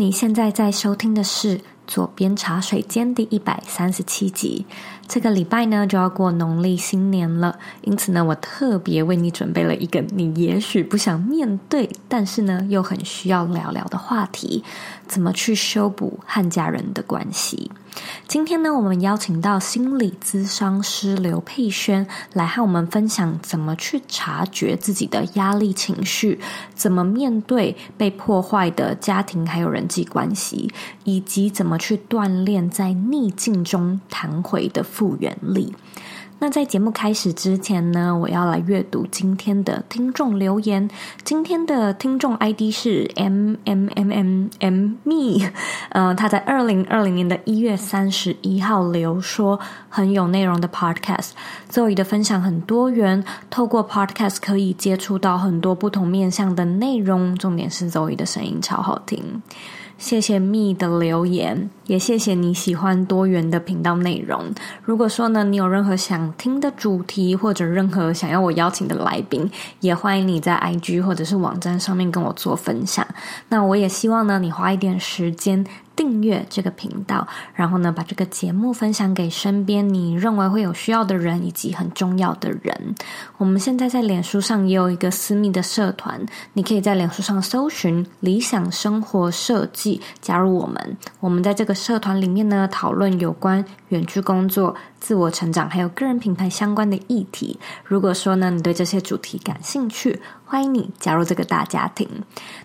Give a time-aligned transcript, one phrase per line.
[0.00, 4.64] 你现在在收听的是《左边茶水间》第一百三十七集。
[5.08, 14.62] 这个礼拜呢，就要过农历新年了，因此呢，我特别为你准备了一个你也许不想面对，但是呢，又很需要聊聊的话题：
[15.08, 17.68] 怎么去修补和家人的关系。
[18.26, 26.38] 今天呢，我们邀请到心理咨商师刘佩轩来和我们分享怎么去察觉自己的压力情绪，
[26.74, 30.70] 怎么面对被破坏的家庭还有人际关系，
[31.04, 35.74] 以及怎么去锻炼在逆境中弹回的复原力。
[36.40, 40.88] 那在节目开始之前呢，我要来阅读今天的听众留言。
[41.24, 45.50] 今天的听众 ID 是 M M M M M Me，
[45.90, 51.30] 呃，他在二零二零年的一月三十一号留说，很有内容的 podcast，
[51.68, 59.42] 周瑜的分享很多元，透过 Podcast 可以接触到很多不同面向的内容，重点是周瑜的声音超好听。
[59.98, 64.44] 谢谢蜜的留言，也谢谢你喜欢多元的频道内容。
[64.84, 69.50] 如果说呢，你有任何想听的主题，或者任何想要我邀请的来宾，
[69.80, 73.04] 也欢迎你在 IG 或者是网站上面跟我做分享。
[73.48, 75.66] 那我也希望呢，你花一点时间。
[75.98, 82.94] 订阅这个频道，然后呢，把这个节目分享给身边你认为会有需要的人以及很重要的人。
[83.36, 90.96] 我们现在在脸书上也有一个私密的社团，你可以在脸书上搜寻“理想生活设计”，加入我们。
[91.18, 94.76] 我们在这个社团里面呢，讨论有关远距工作、
[95.08, 97.58] 自我成长还有个人品牌相关的议题。
[97.82, 102.06] 如果说呢，你对这些主题感兴趣，欢迎你加入这个大家庭。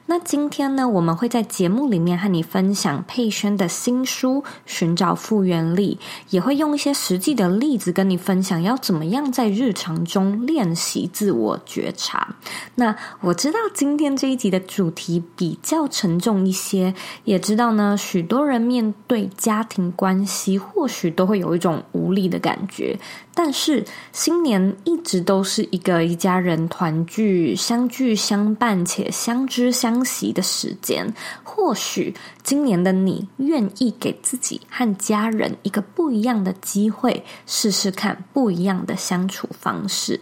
[0.08, 5.98] 那今天呢，我们会在节目里面和你分享佩轩的新书《寻找复原力》，
[6.32, 12.36] 也会用一些实际的例子跟你分享，要怎么样在日常中练习自我觉察。
[12.76, 22.98] 那我知道今天这一集的主题比较沉重一些，也知道呢，许多人面对家庭关系，或许都会有一种无力的感觉。
[23.36, 31.14] 但是新年一直都是一个一家人团聚、相聚相伴且相知相惜的时间。
[31.44, 40.20] 或许今年的你愿意给自己和家人一个不一样的机会，试试看不一样的相处方式。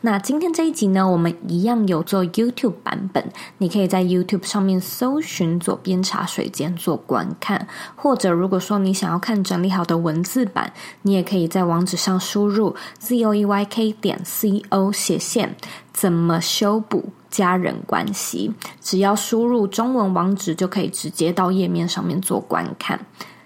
[0.00, 10.72] 那今天这一集呢，我们一样有做 YouTube 版本，你可以在 YouTube 上面搜寻“左边茶水间”做观看，或者如果说你想要看整理好的文字版，
[11.02, 15.56] 你也可以在网址上输入 zoeyk 点 co 斜线
[15.92, 23.00] 怎么修补家人关系，只要输入中文网址就可以直接到页面上面做观看。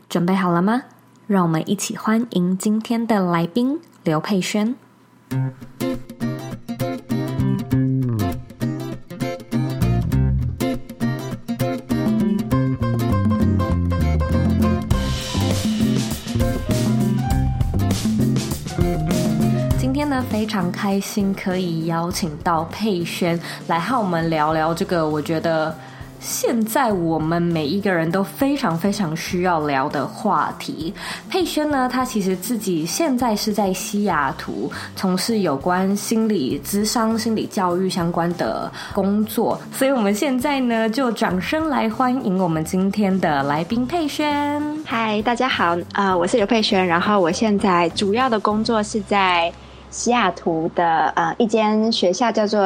[0.09, 0.83] 准备好了吗？
[1.27, 4.75] 让我们一起欢迎今天的来宾刘佩轩。
[20.45, 25.75] 非常开心可以邀请到佩轩来和我们聊聊这个，我觉得
[26.21, 30.93] 现在我们每一个人都非常非常需要聊的话题。
[31.31, 44.63] 佩轩呢，他其实自己现在是在西雅图从事有关心理咨商、心理教育相关的工作，所以我们现在呢就掌声来欢迎我们今天的来宾佩轩。
[44.85, 49.51] 嗨，大家好，呃，我是刘佩轩，然后我现在主要的工作是在。
[49.95, 52.61] 西雅图的呃一间学校叫做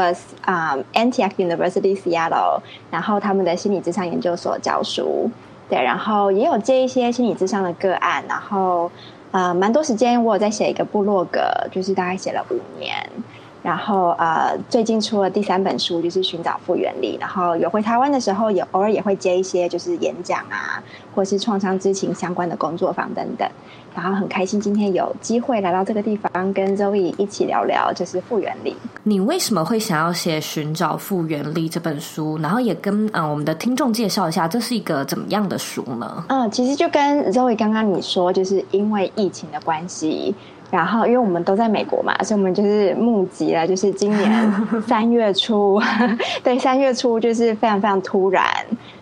[0.46, 2.58] 啊、Antioch University Seattle，
[2.90, 5.30] 然后他们的心理智商研究所教书，
[5.68, 8.90] 对，然后也有接一些心理智商的个案，然后
[9.30, 12.96] 呃蛮多时间我有在写一个部落格，就是大概写了五年，
[13.62, 20.82] 然后呃最近出了第三本书，就是寻找复原力，然后有回台湾的时候，也偶尔也会接一些就是演讲啊，
[21.14, 23.46] 或是创伤知情相关的工作坊等等。
[23.98, 28.76] 然后很开心今天有机会来到这个地方，跟 Zoe 一起聊聊就是复原力。
[29.02, 32.38] 你为什么会想要写《寻找复原力》这本书？
[32.38, 36.24] 然后也跟嗯、呃、我们的听众介绍一下，这是一个怎么样的书呢？
[36.28, 40.32] 嗯，其实就跟 Zoe 刚刚你说，就是因为疫情的关系，
[40.70, 44.54] 然后因为我们都在美国嘛，所以我们就是募集了，就是今年
[44.86, 45.82] 三月初，
[46.44, 48.44] 对，三月初就是非常非常突然。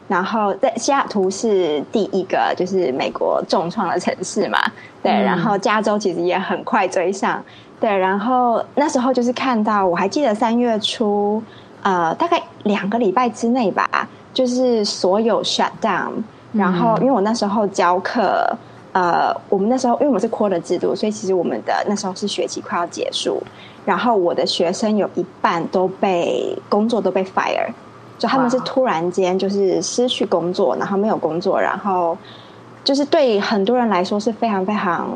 [0.09, 4.59] 然后在西雅图是第一个，就是美国重创的城市嘛，
[5.03, 5.11] 对。
[5.11, 7.43] 嗯、然后加州其实也很快追上，
[7.81, 7.91] 对。
[7.91, 11.43] 然后那时候就是看到，我还记得三月初，
[11.83, 16.13] 呃，大概两个礼拜之内吧，就是所有 shut down。
[16.53, 18.57] 然后因为我那时候教课，
[18.93, 23.43] 呃，我们那时候因为我们是 quarter 制度，所以其实我们的那时候是学期快要结束，
[23.85, 27.69] 然后我的学生有一半都被工作都被 fire。
[28.19, 32.17] 就他们是突然间就是失去工作，然后没有工作，然后
[32.83, 35.09] 就是对很多人来说是非常非常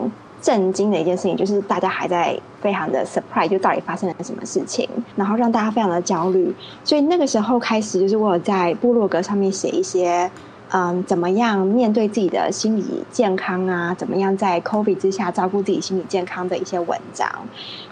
[0.42, 6.54] 震惊的一件事情，就是大家还在非常的 surprise，就到底发生了什么事情，然后让大家非常的焦虑。
[6.84, 10.30] 所以那个时候开始，就是我有在部落格上面写一些，
[10.70, 17.26] 嗯，怎么样面对自己的心理健康啊，怎么样在 COVID 之下照顾自己心理健康的一些文章，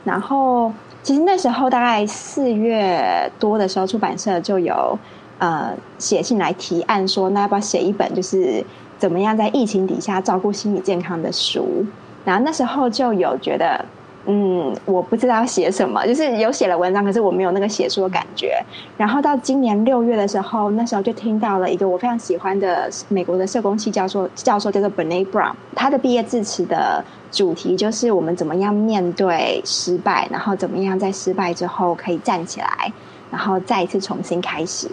[0.04, 0.70] 然后。
[1.08, 4.98] 其实那时候大概四月多的时候，出版社就有
[5.38, 8.62] 呃写信来提案说，那要不要写一本就是
[8.98, 11.82] 怎么样在疫情底下照顾心理健康的书？
[12.26, 13.82] 然后那时候就有觉得，
[14.26, 18.62] 嗯，我不知道写什么，就是有写了文章，可是我没有那个写书的感觉。
[18.98, 27.02] 然后到今年六月的时候，那时候就听到了一个我非常喜欢的美国的社工系教授，教授叫做 Brené Brown，他的毕业致辞的。
[27.30, 32.92] 主题就是我们怎么样面对失败，然后怎么样在失败之后可以站起来，
[33.30, 34.88] 然后再一次重新开始。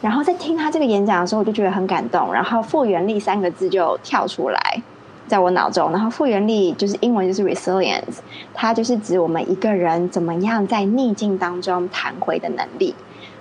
[0.00, 2.32] 然后在听他这个演讲的时候，我就觉得很感动。
[2.32, 4.82] 然后复原力三个字就跳出来
[5.26, 5.90] 在我脑中。
[5.90, 8.18] 然后复原力就是英文就是 resilience，
[8.52, 12.94] 它就是指我们一个人怎么样在逆境当中弹回的能力。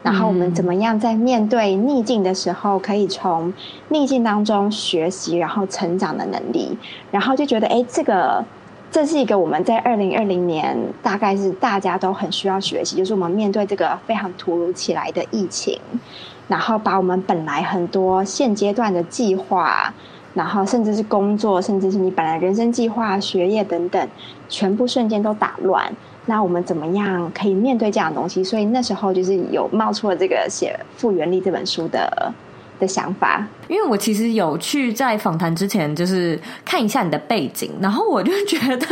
[0.03, 3.53] 然后我们怎么样在面对逆境的时候，可以从
[3.89, 6.77] 逆境当中学习，然后成长的能力。
[7.11, 8.43] 然后就觉得，哎，这个
[8.89, 15.77] 这是一个我们在二零二零年大概是大家都很需要学习，就是我们面对这个非常突如其来的疫情，
[16.47, 19.93] 然后把我们本来很多现阶段的计划，
[20.33, 24.07] 然后甚至是工作，甚至是你本来人生计划、学业等等，
[24.47, 25.91] 全部瞬间都打乱。
[26.29, 28.43] 那我们怎么样可以面对这样的东西？
[28.43, 32.33] 所以那时候就是有冒出了这个写《复原力》这本书的
[32.81, 33.47] 的想法。
[33.69, 38.85] 因为我其实有去在访谈之前就是看一下你的背景，然后我就觉得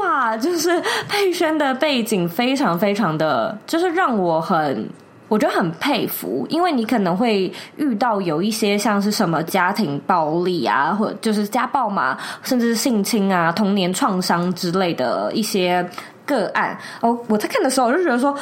[0.00, 4.88] 哇，就是佩轩的背景非常非常的，就是让我很
[5.28, 6.46] 我觉得很佩服。
[6.48, 15.86] 因为你可能会遇到有一些像是什么家庭暴力啊，或者就是家暴嘛，甚至是性侵啊、童年创伤之类的一些。
[16.26, 18.36] 个案哦，我在看的时候我就觉得说，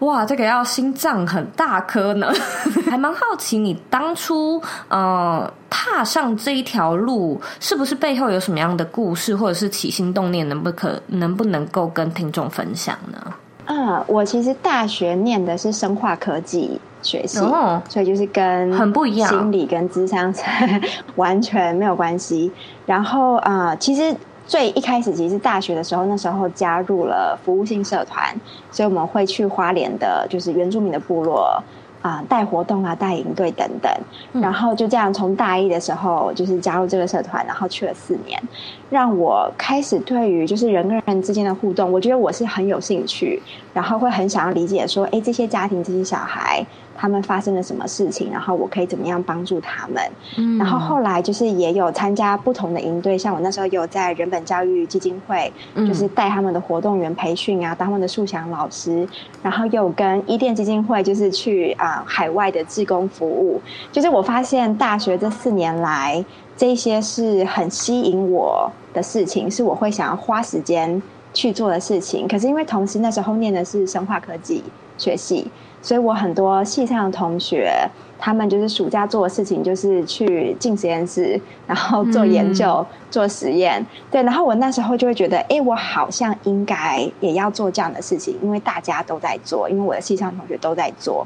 [0.00, 2.32] 哇，这个要心脏很大颗呢，
[2.90, 13.18] 还蛮好奇你当初呃踏上这一条路，是不是背后有什么样的故事，或者是起心动念，能不可能不能够跟听众分享呢？
[13.66, 20.32] 啊，我其实大学念的是生化科技学系，哦，所以就是跟很不一样，心理跟智商
[21.16, 22.52] 完全没有关系。
[22.84, 24.14] 然后啊，呃，其实。
[24.46, 28.32] 最一开始其实是大学的时候，那时候加入了服务性社团，
[28.70, 31.60] 所以我们会去花莲的，就是原住民的部落
[32.00, 33.92] 啊，带活动啊，带营队等等。
[34.40, 38.40] 然后就这样从大一的时候就是加入这个社团，然后去了四年，
[38.88, 43.42] 让我开始对于就是人跟人之间的互动，我觉得我是很有兴趣，
[43.74, 46.64] 然后会很想要理解说，哎，这些家庭这些小孩。
[46.98, 50.02] 他们发生了什么事情，然后我可以怎么样帮助他们？
[50.36, 59.06] 嗯，然后后来就是也有参加不同的营队，像我那时候有在人本教育基金会，就是带他们的活动员培训啊，当他们的素养老师，
[59.42, 63.60] 然后又跟伊甸基金会就是去啊、呃、海外的志工服务。
[63.92, 66.24] 就是我发现大学这四年来，
[66.56, 71.00] 这些是很吸引我的事情，是我会想要花时间
[71.34, 72.26] 去做的事情。
[72.26, 74.62] 可是因为同时那时候念的是生化科技
[74.96, 75.46] 学系。
[75.86, 77.72] 所以我很多系上的同学，
[78.18, 83.80] 他们就是暑假做的事情，就是去进实验室，然后做研究、嗯、做实验。
[84.10, 91.24] 对，然后我那时候就会觉得，哎，我好像应该也要做这样的事情，因为大家都在做，因为我的系上的同学都在做。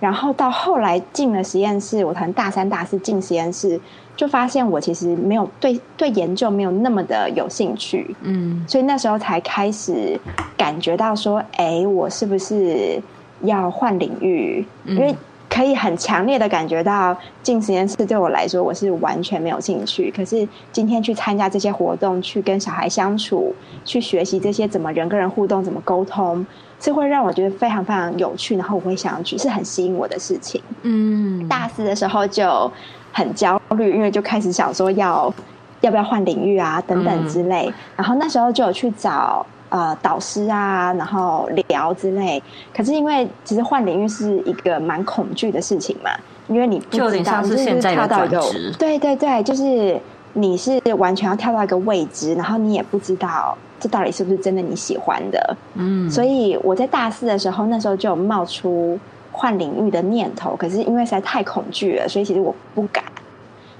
[0.00, 3.78] 然后到后来进了实验室，我可能大三、大四进实验室，
[4.16, 8.16] 就发现我其实没有对对研究没有那么的有兴趣。
[8.22, 10.18] 嗯，所以那时候才开始
[10.56, 12.98] 感觉到说，哎，我是不是？
[13.42, 15.14] 要换领域，因为
[15.48, 20.12] 可以很强烈的感觉到进实验室对我来说，我是完全没有兴趣。
[20.14, 23.52] 可是今天去参加这些活动，去跟小孩相处，
[23.84, 26.46] 去学习这些怎么人跟人互动，怎么沟通，
[26.80, 28.56] 是会让我觉得非常非常有趣。
[28.56, 30.62] 然后我会想要去，是很吸引我的事情。
[30.82, 32.70] 嗯，大四的时候就
[33.12, 35.34] 很焦虑，因为就开始想说要
[35.80, 37.72] 要不要换领域啊等等之类。
[37.96, 39.44] 然后那时候就有去找。
[39.70, 42.42] 呃，导师啊，然后聊之类。
[42.76, 46.10] 可是因为其实换领域是一个蛮恐惧的事情嘛，
[46.48, 48.42] 因为你不知道，就像是现在跳到一个，
[48.78, 49.98] 对对对，就是
[50.32, 55.56] 你是完全要跳到一个未知，然后你也不知道这到底是不是真的你喜欢的。
[55.74, 58.98] 嗯，所以我在大四的时候，那时候就有冒出
[59.30, 63.04] 换领域的念头，可是因为实在太恐惧了，所以其实我不敢。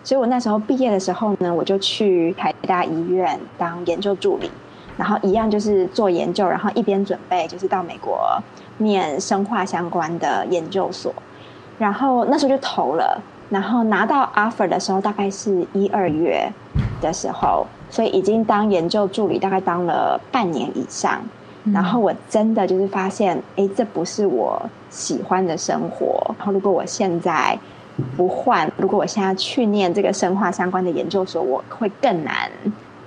[0.04, 4.48] 所以我那时候毕业的时候呢，我就去台大医院当研究助理。
[5.00, 8.38] 然后一样就是做研究，然后一边准备就是到美国
[8.76, 11.10] 念生化相关的研究所。
[11.78, 16.46] 然后那时候就投了，然后拿到 offer 的时候大概是一二月
[17.00, 21.18] 的时候，所以已经当研究助理大概当了半年以上。
[21.72, 26.20] 然后我真的就是发现，哎，这不是我喜欢的生活。
[26.36, 27.58] 然后如果我现在
[28.18, 32.50] 不换，如果我现在去念这个生化相关的研究所，我会更难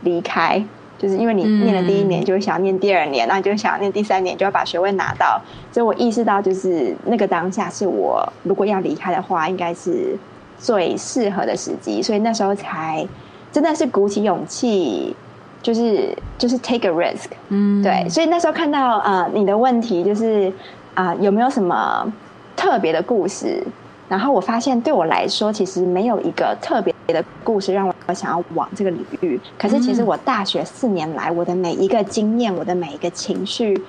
[0.02, 0.66] 离开。
[0.98, 5.42] 就是因为你念了第一年，就会想要念第二年，然后你就想要念第三年，就要把学位拿到。
[5.72, 10.18] 所以我意识到，就是那个当下是我如果要离开的话，应该是
[10.58, 12.02] 最适合的时机。
[12.02, 13.06] 所以那时候才
[13.52, 15.16] 真的是鼓起勇气。
[15.64, 20.52] 就是就是 take a risk，嗯，对，所以那时候看到呃你的问题就是
[20.94, 22.06] 啊、呃、有没有什么
[22.54, 23.64] 特别的故事？
[24.10, 29.40] 然后我发现对我来说其实没有一个特别的故事让我想要往这个领域。
[29.60, 33.80] 可是其实我大学四年来我的每一个经验，我的每一个情绪。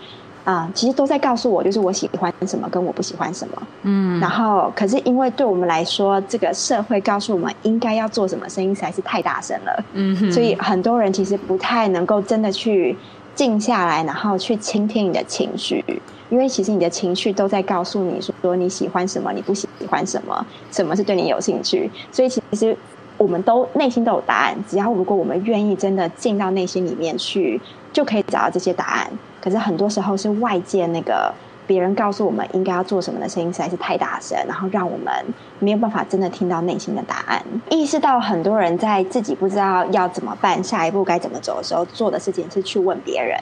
[0.44, 3.62] 啊、呃，其实都在告诉我，就是我喜欢什么，跟我不喜欢什么。
[3.84, 9.84] 嗯，然后，可是因为对我们来说，这个社会告诉我们应该要做什么，声音实在是太大声了。
[9.94, 12.94] 嗯，所以很多人其实不太能够真的去
[13.34, 15.82] 静下来，然后去倾听你的情绪，
[16.28, 21.90] 因为其实你的情绪都在告诉你说你喜欢什么，你不喜欢什么，什么是对你有兴趣。
[22.12, 22.76] 所以其实
[23.24, 27.58] 我们都内心都有答案，只要如果我们愿意真的进到内心里面去，
[27.90, 29.10] 就可以找到这些答案。
[29.40, 31.32] 可是很多时候是外界那个
[31.66, 35.10] 别人告诉我们应该要做什么的声音实在是太大声，然后让我们
[35.58, 37.42] 没有办法真的听到内心的答案。
[37.70, 43.40] 意识到很多人在自己不知道要怎么办、下一步该怎么走的时候，做的事情是去问别人。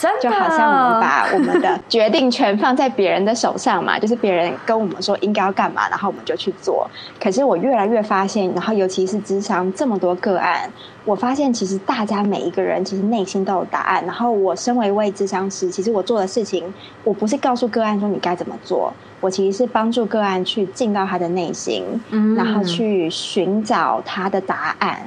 [0.00, 6.90] 真的，就好像我们把我们的决定权放在别人的手上嘛， 就是别人跟我们说应该要干嘛，然后我们就去做。
[7.22, 10.70] 可是我越来越发现，然后尤其是智商这么多个案，
[11.04, 14.02] 我发现其实大家每一个人其实内心都有答案。
[14.06, 16.72] 然后我身为一位智商师，其实我做的事情，
[17.04, 18.90] 我不是告诉个案说你该怎么做，
[19.20, 24.98] 我其实是帮助个案去进到他的内心，嗯，然后去寻找他的答案。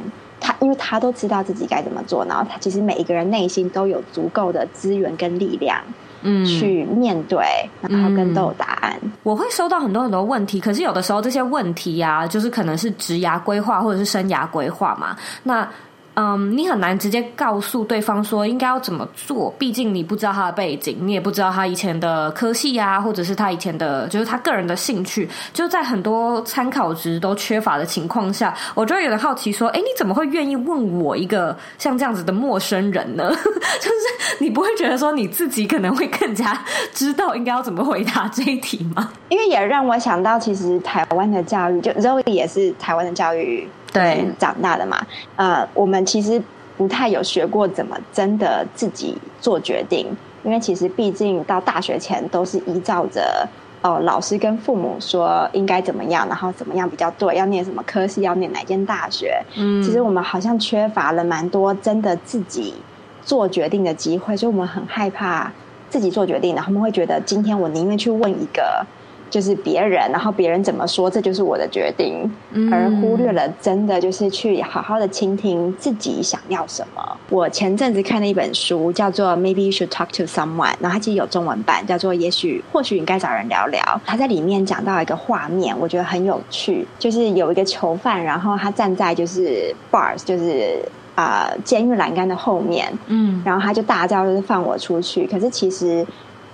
[0.63, 5.77] 他因为他都知道自己该怎么做，然后他其实每一个人内心都有足够的资源跟力量，
[6.22, 7.46] 嗯，去面对，
[7.82, 8.98] 然后跟都有答案。
[9.24, 15.67] 我会收到很多很多问题，可是有的时候这些问题呀、啊，就是可能是职涯规划或者是生涯规划嘛，那。
[16.15, 33.29] 嗯你很难直接告诉对方说应该要怎么做，毕竟你不知道他的背景，你也不知道他以前的科系、啊，或者是他以前的，就是他个人的兴趣，就在很多参考值都缺乏的情况下，我就会有点好奇说，哎，你怎么会愿意问我一个像这样子的陌生人呢？
[33.34, 39.12] 就是你不会觉得说你自己可能会更加知道应该要怎么回答这一题吗？
[39.29, 43.67] 因为也让我想到，其实台湾的教育，就 Zoe 也是台湾的教育。
[43.94, 46.42] 对，长大的嘛，呃，我们其实
[46.76, 50.08] 不太有学过怎么真的自己做决定，
[50.44, 53.48] 因为其实毕竟到大学前都是依照着
[53.84, 59.40] 哦、呃，老师跟父母说应该怎么样，然后怎么样比较对，要念什么科系，要念哪间大学。
[59.56, 62.74] 嗯，其实我们好像缺乏了蛮多真的自己
[63.24, 65.52] 做决定的机会，所以我们很害怕
[65.90, 68.84] 自己做决定，然后我们会觉得今天我宁愿去问一个。
[69.34, 77.18] 就是别人，然后别人怎么说，这就是我的决定，嗯、而忽略了真的就是去好好的倾听自己想要什么。
[77.32, 83.82] 我前阵子看了一本书，叫做《Maybe You Should Talk to Someone》，然后它其实有中文版，叫做《也许或许你该找人聊聊》。
[84.06, 90.78] 他在里面讲到一个画面，我觉得很有趣，就是有一个囚犯，然后他站在就是 bars，就是
[91.16, 96.06] 啊、呃、监狱栏杆的后面，嗯，然后他就大叫就是放我出去，可是其实。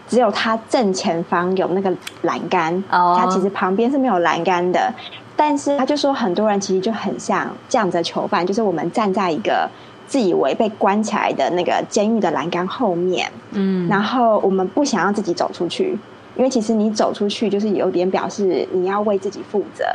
[0.10, 3.18] 只有他正前方有那个栏杆，oh.
[3.18, 4.92] 他其实旁边是没有栏杆的。
[5.38, 9.70] 但是他就说，很多人其实就很像这样的囚犯，就是我们站在一个
[10.06, 15.98] 自以为被关起来的那个监狱的栏杆后面，嗯，然后我们不想要自己走出去，
[16.36, 19.86] 因为其实你走出去就是有点表示你要为自己负责。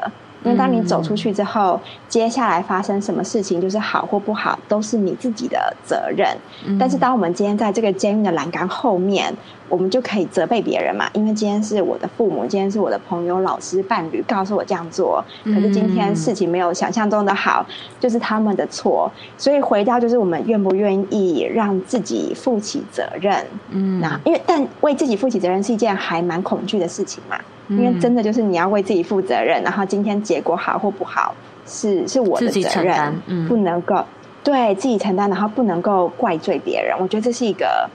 [0.45, 6.29] 因为当你走出去之后，嗯、接下来发生什么事情，就是好或不好，都是你自己的责任。
[6.67, 9.35] 嗯、但是，当我们今天在这个监狱的栏杆后面，
[9.69, 11.09] 我们就可以责备别人嘛？
[11.15, 17.65] 因为今天是我的父母，今天是我的朋友、老师、伴侣告诉我这样做，可是今天事情没有想象中的好，
[17.99, 19.11] 就是他们的错。
[19.39, 23.35] 所以，回到就是我们愿不愿意让自己负起责任？
[23.71, 27.41] 嗯，那因为但为自己负起责任是一件还蛮恐惧的事情嘛。
[27.69, 31.35] 因为真的就是你要为自己负责任，然后今天结果好或不好
[31.67, 34.05] 是是我的责任，嗯、不能够
[34.43, 36.95] 对自己承担，然后不能够怪罪别人。
[37.01, 37.89] 我觉得这是一个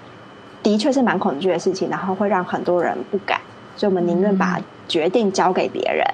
[0.63, 3.39] 的确是蛮恐惧的事情，然后会让很多人不敢，
[3.75, 4.59] 所以我们宁愿把
[4.89, 6.05] 决定交给别人，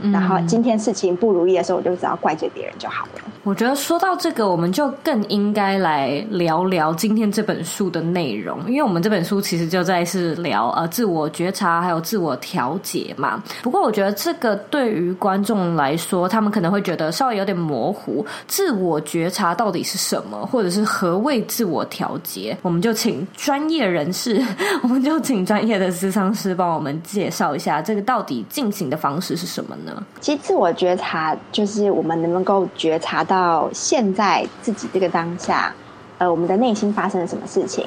[0.00, 3.20] 嗯、然后今天事情不如意的时候，我就只要怪罪别人就好了。
[3.44, 13.42] 我觉得说到这个，我们就更应该来聊聊今天这本书的内容，因为我们这本书其实就在是聊呃自我觉察还有自我调节嘛。
[13.62, 22.56] 不过我觉得这个对于观众来说，他们可能会觉得稍微有点模糊，自我觉察到底是什么，或者是何谓自我调节？
[22.62, 24.40] 我们就请专业人士，
[24.82, 30.04] 我们就请专业的咨商师帮我们介绍一下这个到底进行的方式是什么呢？
[30.20, 33.68] 其实自我觉察就是我们能不能够觉察到。
[33.72, 35.74] 现在自己这个当下，
[36.18, 37.84] 呃，我们的内心发生了什么事情？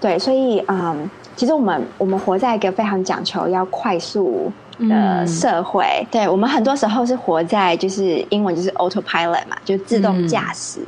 [0.00, 10.80] 对，所以，嗯，其实我们我们活在一个非常讲求要快速的社会，嗯、对，我们很多时候是活在就是英文就是 autopilot 嘛，就自动驾驶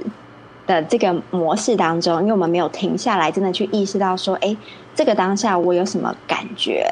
[0.66, 4.56] 的这个模式当中，因为我们没有停下来，真的去意识到说，哎，
[4.94, 6.86] 这个当下我有什么感觉？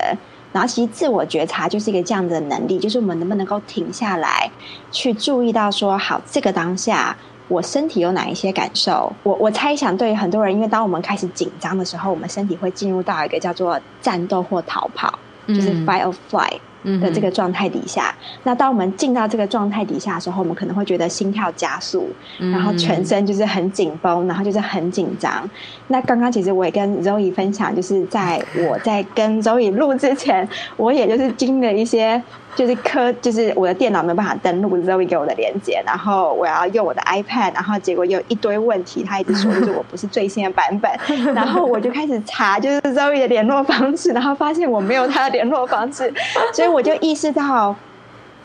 [0.52, 4.50] 然后，其实自我觉察就是一个这样的能力，就是我们能不能够停下来，
[4.90, 7.16] 去注意到说，好，这个当下
[7.48, 9.12] 我身体有哪一些感受？
[9.22, 15.18] 我我猜想，对于很多人，因为当我们开始紧张的时候，我们身体会进入到一个叫做战斗或逃跑，
[15.48, 16.58] 就是 fight or flight。
[17.00, 22.08] 的这个状态底下，嗯、那当我们进到这个状态底下的时候，我们可能会觉得心跳加速，
[22.38, 25.48] 嗯、然后全身就是很紧绷，然后就是很紧张。
[25.88, 32.22] 那刚刚其实我也跟 Zoe 分享，就是在我在跟 Zoe 录之前，我也就是经历了一些。
[32.54, 40.90] 就是科，就是我的电脑没有办法登录 Zoe 给我的连接，然后我要用我的 iPad，然后结果有一堆问题，他一直说就是我不是最新的版本，
[41.34, 46.12] 然后我就开始查就是 Zoe 的联络方式，然后发现我没有他的联络方式，
[46.52, 47.74] 所以我就意识到，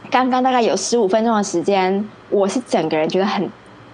[0.09, 3.49] 刚刚大概有十五分钟的时间，我是整个人觉得很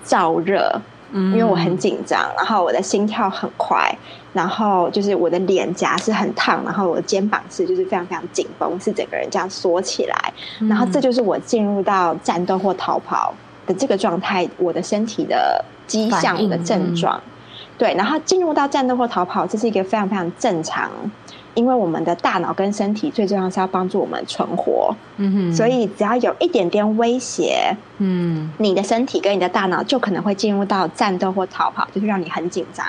[0.05, 0.81] 燥热。
[1.15, 3.95] 因为我很紧张，然后我的心跳很快，
[4.33, 10.33] 然后就是我的脸颊是很烫，然后我的肩膀是就是非常非常紧绷，是整个人这样缩起来，
[10.67, 13.33] 然后这就是我进入到战斗或逃跑
[13.65, 17.21] 的这个状态，我的身体的迹象的症状，
[17.77, 20.89] 对，然后进入到战斗或逃跑，这是一个非常非常正常。
[21.55, 32.83] 因为我们的大脑跟身体最重要是要帮助我们存活，嗯哼，所以只要有一点点威胁，嗯，你的身体跟你的大脑就可能会进入到战斗或逃跑，就是让你很紧张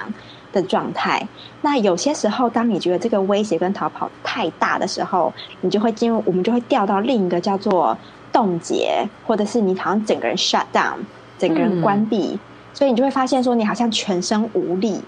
[0.54, 1.26] 的状态。
[1.60, 7.96] 那有些时候，当你觉得这个威胁跟逃跑太大的时候，你就会进入，我们就会掉到另一个叫做
[8.32, 10.94] 冻结，或者是你好像整个人 shut down，
[11.38, 12.38] 整个人关闭，嗯，
[12.72, 15.00] 所以你就会发现说，你好像全身无力。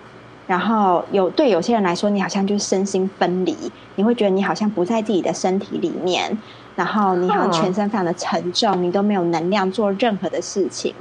[0.47, 3.57] 然后有对有些人来说，你好像就是身心分离，
[3.97, 6.39] 你会觉得你好像不在自己的身体里面，
[6.77, 10.95] 然后你好像全身非常的沉重，你都没有能量做任何的事情。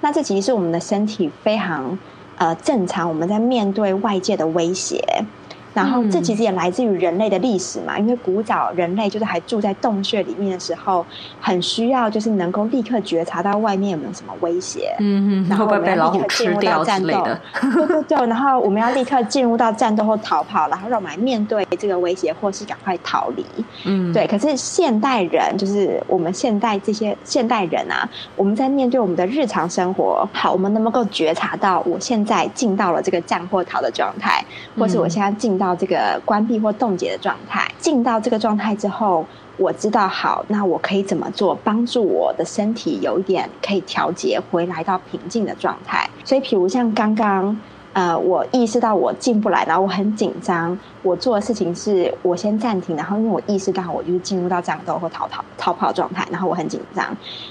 [0.00, 1.98] 那这其实是我们的身体非常
[2.36, 5.26] 呃正常，我们在面对外界的威胁。
[5.74, 11.04] 然后这其实也来自于人类的历史嘛，因为古早人类就是还住在洞穴里面的时候，
[11.40, 23.44] 很需要就是能够立刻觉察到外面有没有什么威胁，嗯嗯，然后我们要立刻进入到战斗，对对对，然后我们要立刻进入到战斗或逃跑，然后让我们来面对这个威胁，或是赶快逃离，
[23.84, 24.26] 嗯，对。
[24.26, 28.06] 可是现代人就是我们现代这些现代人啊，
[28.36, 34.44] 我们在面对我们的日常生活，好，我们能不能够觉察到我现在进到了这个战或逃的状态，
[34.76, 35.61] 或是我现在进。
[35.62, 39.24] 到这个关闭或冻结的状态，进到这个状态之后，
[39.56, 46.10] 我知道好，那我可以怎么做，帮助我的身体有一点可以调节回来到平静的状态。
[46.24, 47.56] 所以，譬如像刚刚，
[47.92, 57.06] 呃，我意识到我进不来，然后我很紧张，我做的事情是我先暂停，然后因为我意识到我就是进入到战斗或逃逃逃跑状态，然后我很紧张，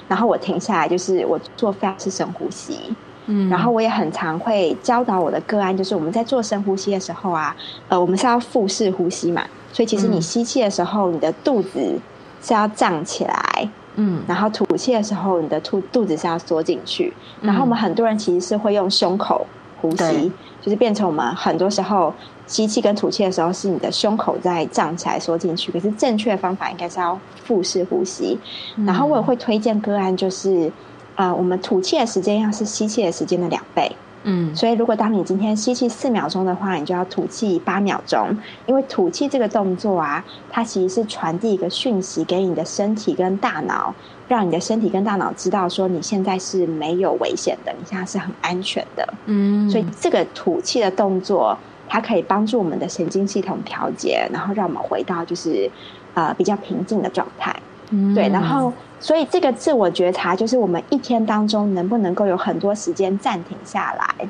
[0.10, 2.94] 然后我停下来，就是我做非常是深呼吸。
[3.28, 7.56] 嗯，然后我也很常会教导我的个案，就是我们在做深呼吸的时候啊，
[7.88, 12.00] 呃，我们是要腹式呼吸嘛，所以其实你吸气的时候，你的肚子
[12.42, 19.46] 是要胀起来，嗯，然后吐气的时候，你的肚肚子是要缩进去，然后我们很多人其实是会用胸口
[19.80, 22.12] 呼吸，就是变成我们很多时候
[22.48, 28.40] 吸气跟吐气的时候是你的胸口在胀起来缩进去，可是正确的方法应该是要腹式呼吸，
[28.86, 30.72] 然后我也会推荐个案就是。
[31.16, 33.92] 啊、呃，我们吐气的时间要是吸气的时间的两倍，
[34.24, 43.94] 嗯，所以如果当你今天吸气四秒钟的话，你就要吐气八秒钟，因为吐气这个动作啊，它其实是传递一个讯息给你的身体跟大脑，
[44.28, 51.58] 让你的身体跟大脑知道说你现在是没有危险的，你现在是很安全的，嗯，所以这个吐气的动作，
[51.90, 55.70] 它可以帮助我们的神经系统调节，然后让我们回到就是
[56.14, 57.56] 呃比较平静的状态，
[57.90, 58.72] 嗯，对，然后。
[59.02, 64.28] 所以，这个自我觉察就是我们一天当中能不能够有很多时间暂停下来，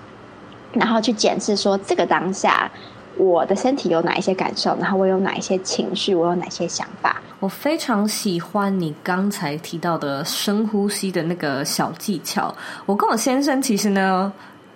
[0.72, 2.72] 然后去检视说，这个当下
[3.18, 7.22] 我的身体有哪一些感受，然后我有哪一些情绪，我有哪些想法。
[7.42, 12.56] 我非常喜欢你刚才提到的深呼吸的那个小技巧。
[12.86, 14.32] 我跟我先生其实呢，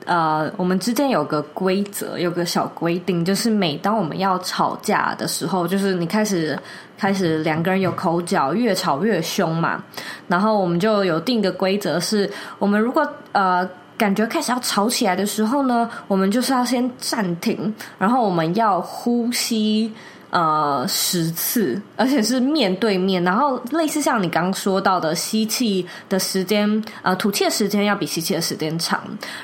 [0.05, 6.57] 呃，我们之间有个规则，有个小规定，就是每当我们要吵架的时候，就是你开始
[6.97, 9.83] 开始两个人有口角，越吵越凶嘛，
[10.27, 19.91] 然后我们就有定个规则，是我们如果呃感觉开始要吵起来的时候呢，我们就是要先暂停，然后我们要呼吸。
[20.35, 29.01] 呃，十次，而且是面对面，然后类似像你刚刚说到的，吸气的时间，呃，吐气的时间要比吸气的时间长。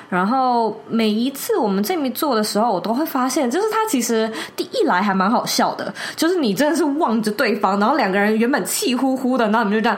[0.09, 9.97] 然后每一次我们这么做的时候，我都会发现，就是他其实第一来还蛮好笑的，就是你真的是望着对方，然后两个人原本气呼呼的，然后你们就这样。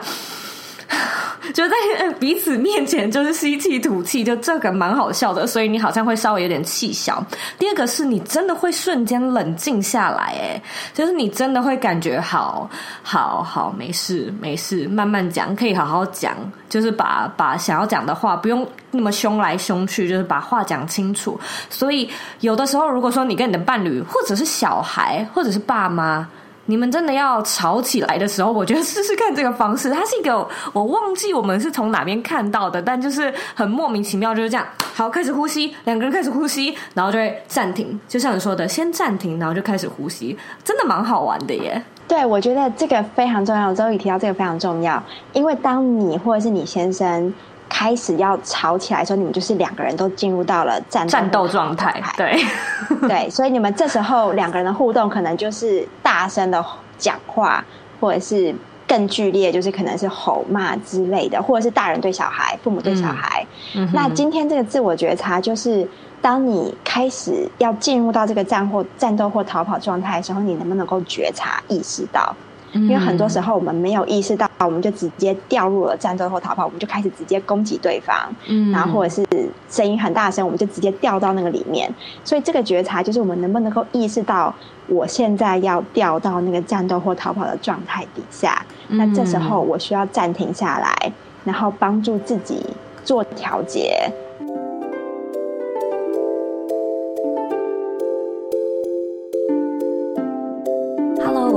[1.54, 1.76] 就在
[2.20, 7.24] 彼此面前，就是吸气吐气，就这个蛮好笑的，所以你好像会稍微有点气消。
[7.60, 10.62] 第二个是你真的会瞬间冷静下来，哎，
[10.94, 12.68] 就是你真的会感觉好
[13.04, 16.36] 好好，没事没事，慢慢讲，可以好好讲，
[16.68, 21.40] 就是把把想要讲的话不用那么凶来凶去，就是把话讲清楚。
[21.70, 26.28] 所以有的时候，如果说你跟你的伴侣，或者是小孩，或者是爸妈。
[26.66, 29.90] 你们真的要吵起来的时候，我觉得试试看这个方式。
[29.90, 34.66] 它是一个我忘记我们是从哪边看到的，但就是很莫名其妙，就是这样。
[34.94, 38.00] 好，开始呼吸，两个人开始呼吸，然后就会暂停。
[38.08, 41.84] 就像你说的，先暂停，然后就开始呼吸，真的蛮好玩的耶。
[42.08, 43.74] 对，我觉得这个非常重要。
[43.74, 47.34] 周宇提到这个非常重要，因为当你或者是你先生。
[47.76, 51.92] 开始要吵起来的时候，你们就是两个人都进入到了战战斗状态。
[52.16, 52.40] 对
[53.10, 56.64] 对，所以你们这时候两个人的互动可能就是大声的
[57.00, 57.66] 讲话，
[58.00, 58.54] 或者是
[58.88, 63.44] 更剧烈，就是可能是吼骂之类的，或者是大人对小孩、父母对小孩。
[63.74, 65.86] 嗯，那今天这个自我觉察，就是
[66.22, 72.36] 当你开始要进入到这个战或战斗或逃跑状态的时候，你能不能够觉察、意识到？
[72.74, 78.16] 因为很多时候我们没有意识到，我们就直接掉入了战斗或逃跑，我们就开始直接攻击对方，
[78.48, 79.26] 嗯，然后或者是
[79.70, 81.90] 声音很大声，我们就直接掉到那个里面。
[82.24, 84.54] 所以这个觉察就是我们能不能够意识到，
[84.88, 91.12] 我现在要掉到那个战斗或逃跑的状态底下，那这时候我需要暂停下来，
[91.44, 92.66] 然后帮助自己
[93.04, 94.12] 做调节。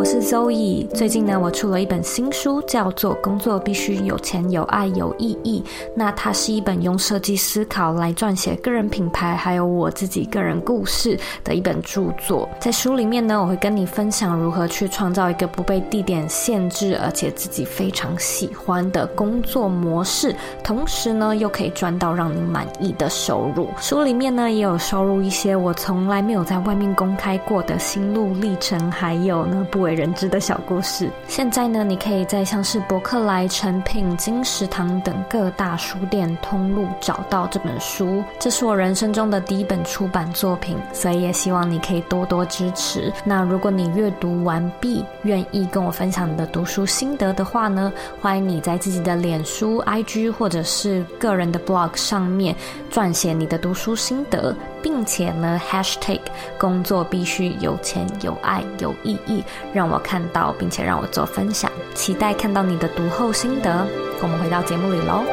[0.08, 5.60] 是 Zoe，最近呢，我出了一本新书，叫做《工作必须有钱、有爱、有意义》。
[5.96, 12.48] 那它是一本用设计思考来撰写个人品牌，还有我自己个人故事的一本著作。
[12.60, 23.68] 在书里面呢，我会跟你分享如何去创造一个不被地点限制，而且自己非常喜欢的工作模式，同时呢，又可以赚到让你满意的收入。
[23.80, 31.10] 书里面呢，也有收录一些我从来没有在外面公开过的心路历程，还有呢，不为人知的小故事。
[31.26, 38.22] 现在呢，你可以在像是博客来、诚品、金石堂等各大书店通路找到这本书。
[38.38, 43.12] 这是我人生中的第一本出版作品，所以也希望你可以多多支持。
[43.24, 52.54] 那如果你阅读完毕，愿意跟我分享你的读书心得的话呢，欢迎你在自己的脸书、IG 或者是个人的 blog 上面
[52.92, 54.54] 撰写你的读书心得。
[54.86, 56.20] 并且呢，#hashtag
[56.56, 61.68] 工作必须有钱、有爱、有意义，让我看到，并且让我做分享。
[61.92, 63.84] 期待看到你的读后心得。
[64.22, 65.24] 我们回到节目里喽。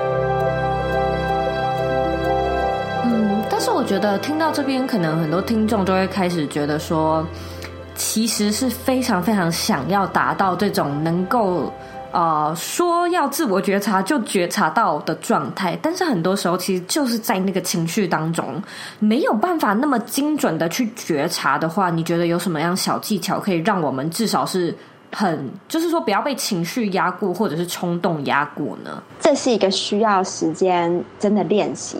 [3.05, 7.23] 嗯，但是我觉得听到这边，可能很多听众就会开始觉得说，
[7.93, 11.71] 其实是非常非常想要达到这种能够。
[12.13, 18.61] 呃，说要自我觉察就觉察到的状态，但是很多时候其实就是在那个情绪当中，
[18.99, 24.75] 没有办法那么精准的去觉察的话，你觉得有什么样小技巧可以让我们至少是
[25.11, 29.01] 很，就是说不要被情绪压过或者是冲动压过呢？
[29.19, 31.97] 这是一个需要时间真的练习。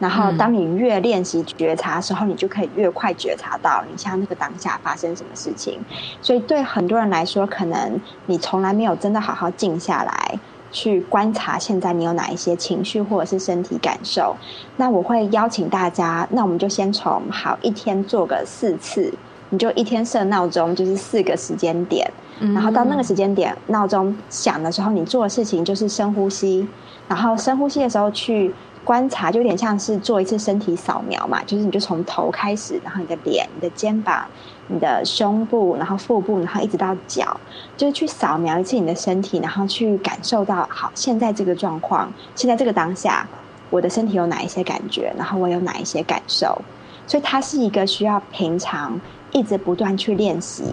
[0.00, 5.78] 然后，当你越练习觉察的时候，你就可以越快觉察到你像那个当下发生什么事情。
[6.22, 10.38] 所以，对很多人来说，可能你从来没有真的好好静下来
[10.72, 14.34] 去观察现在你有哪一些情绪或者是身体感受。
[14.78, 19.12] 那我会邀请大家，那我们就先从好一天做个四次，
[19.50, 22.10] 你就一天设闹钟，就是四个时间点。
[22.54, 26.66] 然后到那个时间点，闹钟响的时候，你做的事情就是深呼吸。
[27.06, 28.54] 然后深呼吸的时候去。
[28.84, 34.26] 观察就有点像是做一次身体扫描嘛，就是你就从头开始，然后你的脸、你的肩膀、
[34.68, 37.38] 你的胸部，然后腹部，然后一直到脚，
[37.76, 43.26] 就是去扫描一次你的身体，然后去感受到，好，现在这个状况，现在这个当下，
[43.68, 46.60] 我的身体有哪一些感觉，然后我有哪一些感受，
[47.06, 48.98] 所以它是一个需要平常
[49.32, 50.64] 一直不断去练习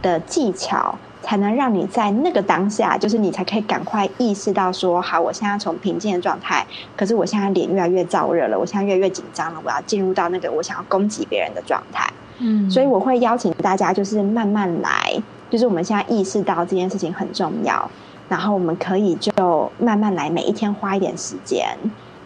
[0.00, 0.98] 的技巧。
[1.22, 12.10] 才能让你在那个当下，就是你才可以赶快意识到说，好，我现在从平静的状态，可是我现在脸越来越燥热了，我现在越来越紧张了，我要进入到那个我想要攻击别人的状态。
[12.38, 15.14] 嗯，所以我会邀请大家，就是慢慢来，
[15.50, 17.90] 就是我们现在意识到这件事情很重要，
[18.28, 21.66] 然后我们可以就慢慢来，每一天花一点时间，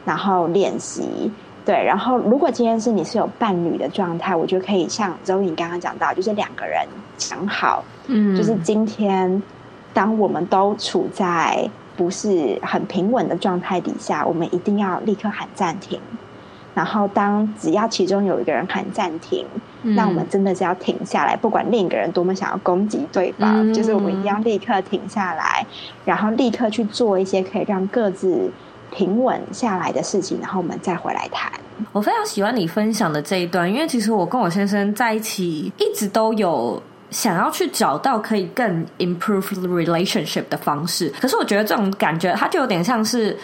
[0.04, 1.30] 然后练习。
[1.64, 9.42] 对，然后如果今天是你是有伴侣的状态，我觉得可以像周颖刚刚讲到，就是两个人讲好，嗯，就是今天
[9.94, 15.98] 当我们都处在不是很平稳的状态底下，我们一定要立刻喊暂停。
[16.74, 19.46] 然后当只要其中有一个人喊暂停，
[19.84, 25.64] 嗯，那我们真的是要停下来，不管另一个人多么想要攻击对方，嗯，就是我们一定要立刻停下来，
[26.04, 28.50] 然后立刻去做一些可以让各自。
[28.94, 31.50] 平稳下来的事情，然后我们再回来谈。
[31.92, 36.80] 我非常喜欢你分享的这一段，因为其实我跟我先生在一起，一直都有
[37.10, 41.12] 想要去找到可以更 improve relationship 的方式。
[41.20, 43.36] 可是我觉得这种感觉，它就有点像是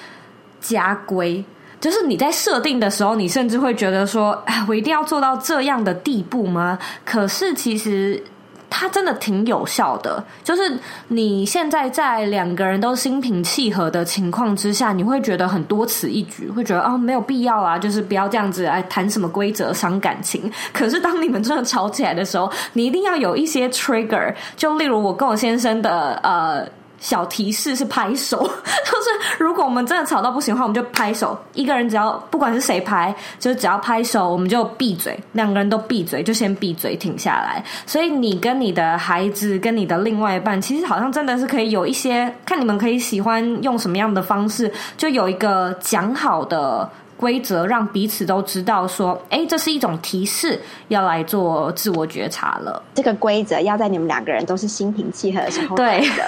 [0.60, 1.44] 家规，
[1.80, 6.78] 就是你在设定的时候，你甚至会觉得说，哎，我一定要做到这样的地步吗？
[7.04, 8.22] 可是其实。
[8.70, 10.78] 它真的挺有效的，就是
[11.08, 20.50] 你现在在两个人都心平气和的情况之下，你会觉得很多此一举，会觉得啊、哦、没有必要啊，就是不要这样子来谈什么规则伤感情。
[20.72, 26.66] 可是当你们真的吵起来的时候，你一定要有一些 trigger，就例如我跟我先生的呃。
[27.00, 31.36] 小提示是拍手， 就是如果我们真的吵到不行的话，我们就拍手。
[31.54, 37.64] 一个人只要不管是谁拍，就是只要拍手，我们就闭嘴，两个人都闭嘴，就先闭嘴，停下来。
[37.86, 46.88] 所以你跟你的孩子，跟你的另外一半，其实好像真的是可以有一些，看你们可以喜欢用什么样的方式，就有一个讲好的。
[47.20, 52.82] 规则让彼此都知道，说，哎，这是一种提示，要来做自我觉察了。
[52.94, 56.24] 这个规则要在你们两个人都是心平气和的时候对的。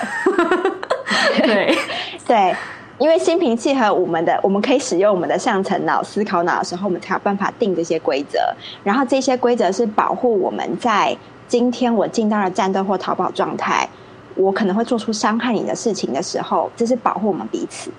[1.46, 1.78] 对，
[2.26, 2.54] 对，
[2.98, 8.38] 因为心平气和，我们的我们可以使用我们的上层脑思考脑的时候，我们才有办法定这些规则。
[8.84, 11.16] 然后这些规则是保护我们在
[11.48, 13.88] 今天我进到了战斗或逃跑状态，
[14.34, 17.90] 我可能会做出伤害你的事情的时候，这是保护我们彼此。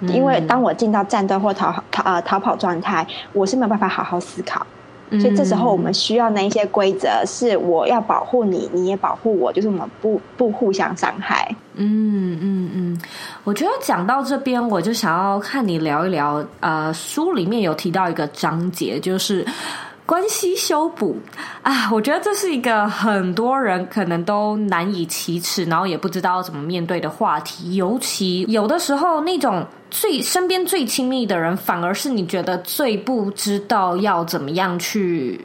[0.00, 4.66] 因为当我进到战斗或逃逃呃逃跑状态，我是没有办法好好思考，
[5.10, 11.54] 所以这时候我们需要那一些规则，是我要保护你，你也保护我，就是我们不不互相伤害。
[11.74, 13.00] 嗯嗯嗯，
[13.44, 19.46] 我觉得讲到这边，我就想要看你聊一聊，呃，书里面有提到一个章节，就是。
[20.06, 21.16] 关系修补
[21.62, 27.76] 啊，我觉得这是一个很多人可能都难以启齿，然后也不知道怎么面对的话题。
[27.76, 35.42] 尤其有的时候，那种最身边最亲密的人，反而是你觉得最不知道要怎么样去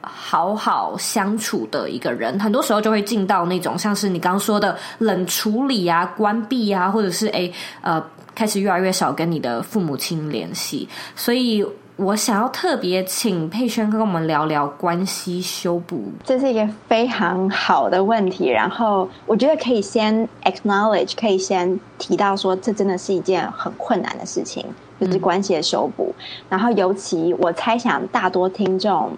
[0.00, 2.36] 好好相处的一个人。
[2.40, 11.64] 很多时候就会进到那种像是你刚刚说的冷处理啊、关闭啊，或者是诶呃开始越来越少跟你的父母亲联系，所以。
[11.96, 18.50] 我想要特别请佩萱跟我们聊聊关系修补，这是一个非常好的问题。
[18.50, 24.62] 然后我觉得可以先 acknowledge，可以先提到说，这真的是一件很困难的事情，
[25.00, 26.14] 就是关系的修补。
[26.50, 29.10] 然后尤其我猜想，大多听众，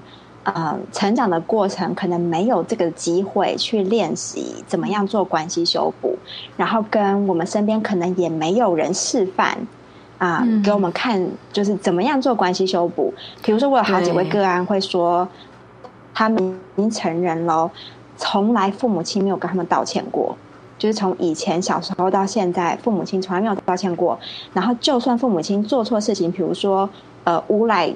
[0.44, 6.16] 呃，成长的过程可能没有这个机会去练习怎么样做关系修补，
[6.56, 9.58] 然后跟我们身边可能也没有人示范。
[10.18, 13.14] 啊，给我们看就是怎么样做关系修补。
[13.42, 15.26] 比如说，我有好几位个案会说，
[16.12, 16.42] 他们
[16.76, 17.70] 已经成人了，
[18.16, 20.36] 从来父母亲没有跟他们道歉过，
[20.76, 24.18] 就是从以前小时候到现在，父母亲从来没有道歉过。
[24.52, 26.90] 然后，就算父母亲做错事情，比如说
[27.22, 27.88] 呃诬赖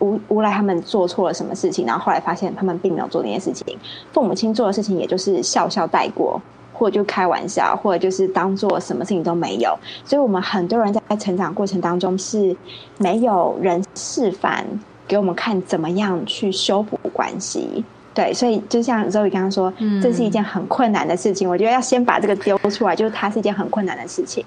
[0.00, 3.78] 诬诬赖他们做错了什么事情，然后后来发现他们并没有做那件事情，
[4.12, 6.38] 父母亲做的事情也就是笑笑带过。
[6.72, 12.56] 或者就开玩笑，或者就是当做什么事情都没有，所以我们很多人在成长过程当中是
[12.98, 14.64] 没有人示范
[15.06, 17.84] 给我们看怎么样去修补关系。
[18.14, 21.48] 对，所以就像 Zoe 刚刚说，这是一件很困难的事情。
[21.48, 24.44] 嗯、我觉得要先把这个丢出来，就是它是一件很困难的事情。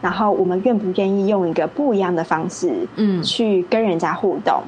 [0.00, 4.62] 然后我们愿不愿意用一个不一样的方式，嗯，去跟人家互动？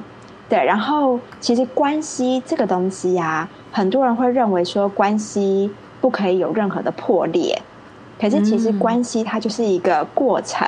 [0.49, 5.71] 对，然后其实关系这个东西呀、啊，很多人会认为说关系。
[5.99, 7.59] 不可以有任何的破裂，
[8.19, 10.67] 可是其实关系它就是一个过程，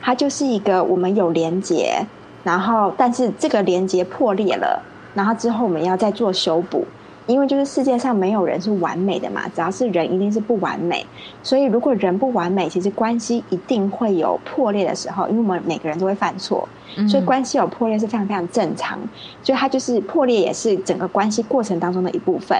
[0.00, 2.04] 它就是一个我们有连接，
[2.44, 4.82] 然后但是这个连接破裂了，
[5.14, 6.84] 然后之后我们要再做修补。
[7.26, 11.04] 因为就是世界上没有人是完美的嘛，只要是人一定是不完美，
[11.42, 16.68] 所以如果人不完美，其实关系一定会有破裂的时候，因为我们每个人都会犯错，
[17.08, 18.98] 所以关系有破裂是非常非常正常，
[19.42, 22.56] 所以它就是破裂也是整个关系过程当中的一部分，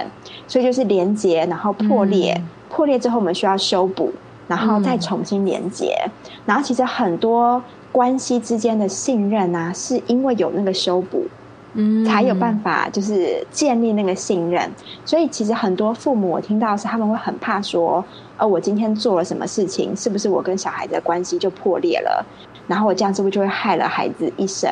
[0.47, 4.11] 所以就是连接，然后破裂，破裂之后我们需要修补，
[4.47, 5.95] 然后再重新连接。
[6.03, 6.11] 嗯、
[6.45, 11.25] 然后其实很多关系之间的信任啊，是因为有那个修补。
[11.79, 14.67] 嗯，才有办法就是建立那个信任，
[15.05, 18.03] 所以其实很多父母我听到是他们会很怕说，
[18.35, 22.25] 呃，我今天做了什么事情，是不是我跟小孩子的关系就破裂了？
[22.65, 24.69] 然后我这样是不是就会害了孩子一生？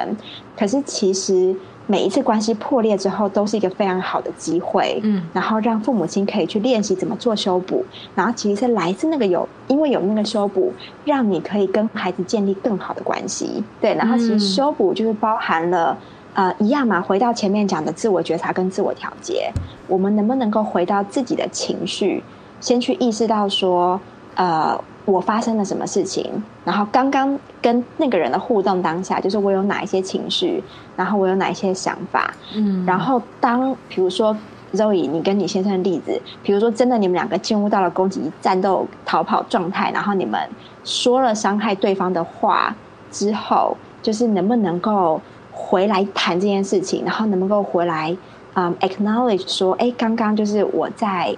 [0.58, 10.74] 可是其实每一次关系破裂之后，都是一个非常好的机会，嗯，然后让父母亲可以去练习怎么做修补，然后其实是来自那个有，因为有那个修补，
[11.06, 15.96] 让你可以跟孩子建立更好的关系，对，然后其实修补就是包含了。
[16.36, 19.50] 呃，一样嘛，回到前面讲的自我觉察跟自我调节，
[19.88, 22.22] 我们能不能够回到自己的情绪，
[22.60, 23.98] 先去意识到说，
[24.36, 26.30] 呃，我发生了什么事情，
[26.66, 30.62] 然后刚刚跟那个人的互动当下，就是我有哪一些情绪，
[30.98, 34.36] 然后我有哪一些想法，嗯，然后当比如说
[34.74, 40.38] Zoe，你跟你先生的例子，比如说真的你们两个进入到了攻击、战斗、逃跑状态，然后你们
[40.84, 42.76] 说了伤害对方的话
[43.10, 45.22] 之后，就是能不能够。
[45.58, 48.16] 回来谈这件事情，然后能不能够回来，
[48.56, 51.34] 嗯，acknowledge 说，哎，刚刚就是我在，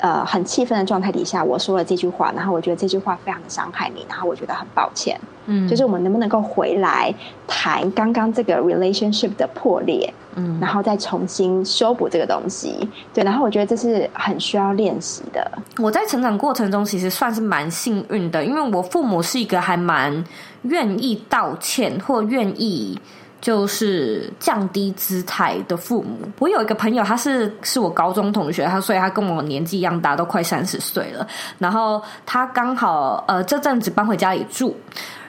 [0.00, 7.14] 呃，很气愤的状态底下，我说了这句话，然后我觉得这句话非常的伤害你，然后我觉得很抱歉，嗯，就是我们能不能够回来
[7.46, 15.48] 谈刚刚这个 relationship 的破裂，嗯，然后再重新修补这个东西，对，然后我觉得这是很需要练习的。
[15.78, 20.24] 我在成长过程中其实算是蛮幸运的，因为我父母是一个还蛮
[20.62, 22.98] 愿意道歉或愿意。
[23.44, 26.16] 就是降低姿态的父母。
[26.38, 31.26] 我有一个朋友，他是是我高中同学，他所以他跟我年纪一样大，都快三十岁了。
[31.58, 34.74] 然后他刚好呃这阵子搬回家里住。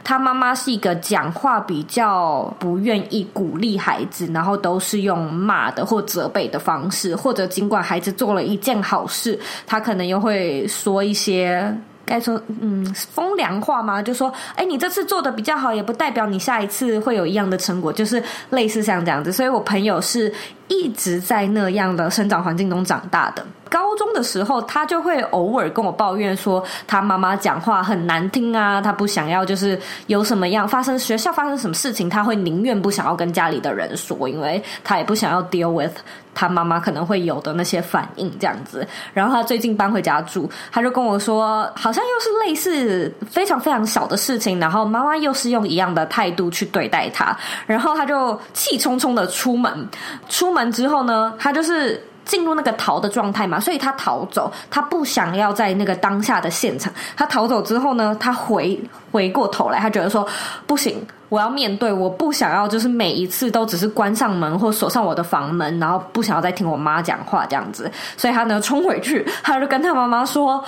[0.02, 11.76] 他妈妈是一个讲话比较不愿意鼓励孩子，然后都是用骂的或责备的方式，或者尽管孩子做了一件好事，他可能又会说一些。
[12.06, 14.02] 该说嗯风凉话吗？
[14.02, 19.32] 就说哎，你这次做的比较好，也不代表你下一次会有一样的成果，就是类似像这样子。
[19.32, 20.34] 所以我朋友是
[20.68, 23.46] 一直在那样的生长环境中长大的。
[23.76, 35.92] 高中的时候，他就会偶尔跟我抱怨说，他妈妈讲话很难听啊，他不想要，就是有什么样发生学校发生什么事情，他会宁愿不想要跟家里的人说，因为他也不想要 deal with
[36.34, 38.88] 他妈妈可能会有的那些反应这样子。
[39.14, 49.86] 然后他最近搬回家住，他就跟我说，好像又是类似非常非常小的事情，然后妈妈又是用一样的态度去对待他，然后他就气冲冲的出门。
[50.30, 52.02] 出门之后呢，他就是。
[52.26, 56.92] 进入那个逃的状态嘛，所以他逃走，他不想要在那个当下的现场。
[57.16, 58.78] 他逃走之后呢，他回
[59.12, 60.28] 回过头来，他觉得说
[60.66, 67.90] 不行，我要面对，我不想要就是每一次都只是关上门或锁上我的房门，然后不想要再听我妈讲话这样子。
[68.18, 70.64] 所以他呢冲回去，他就跟他妈妈说：“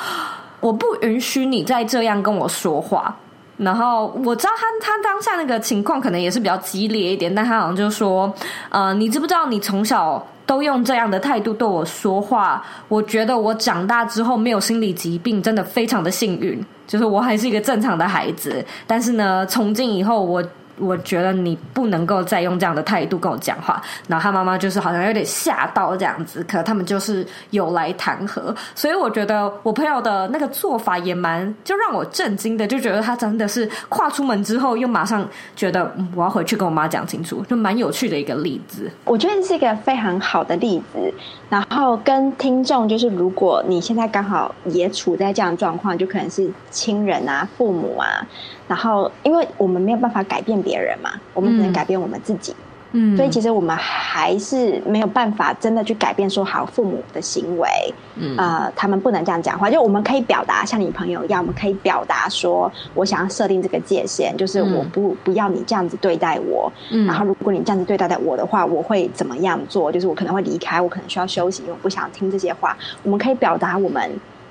[0.61, 3.15] 我不允许你再这样跟我说话。”
[3.57, 8.31] 然后我知道他他当下那个情况可能也是比较激烈一点，但他好像就说
[8.69, 18.65] ：“呃，你知不知道你从小？”都用这样的态度对我说话，我觉得我长大之后没有心理疾病，真的非常的幸运，就是我还是一个正常的孩子。
[18.87, 20.43] 但是呢，从今以后我。
[20.77, 23.81] 我觉得你不能够再用这样的态度跟我讲话。
[24.07, 28.55] 然后他妈妈就是好像有点吓到这样子，可他们就是有来谈和。
[28.75, 38.89] 所以我觉得我朋友的那个做法也蛮就让我震惊的，就觉得他真的是跨出门之后又马上觉得我要回去跟我妈讲清楚，就蛮有趣的一个例子。
[39.05, 41.13] 我觉得是一个非常好的例子。
[41.49, 48.25] 然后跟听众就是，如果你现在刚好也处在这样状况，就可能是亲人啊、父母啊。
[48.67, 52.55] 然后，因为我们没有办法改变别人嘛，我们只能改变我们自己。
[52.93, 57.67] 嗯，所以其实我们还是没有办法真的去改变说好父母的行为。
[58.15, 59.69] 嗯，呃，他们不能这样讲话。
[59.69, 66.71] 就我们可以表达，像你朋友一样，我们可以表达说，我想要设定这个界限，就是我不不要你这样子对待我。
[66.89, 69.91] 嗯，然后如果你这样子对待我的话，我会怎么样做？
[69.91, 72.75] 就是我可能会离开，我可能需要休息，因为我不想听这些话。
[73.03, 74.09] 我们可以表达我们。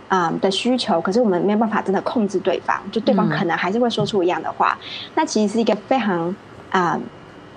[0.08, 4.78] 啊、嗯、的需求，可是我们没有办法真的控制对方，就对方可能还是会说出一样的话。
[4.80, 6.34] 嗯、那其实是一个非常
[6.70, 7.02] 啊、嗯、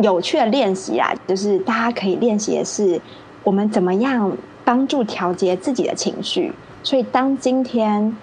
[0.04, 3.00] 有趣的练习啊，就是大家可以练习的是，
[3.44, 4.32] 我们怎么样
[4.66, 6.52] 帮助调节自己的情绪。
[6.82, 8.16] 所以当今天